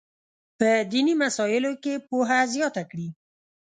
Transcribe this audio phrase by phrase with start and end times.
[0.57, 3.07] په دیني مسایلو کې پوهه زیاته کړي.